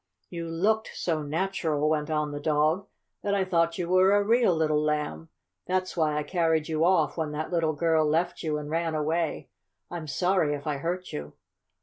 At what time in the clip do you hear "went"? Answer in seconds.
1.87-2.09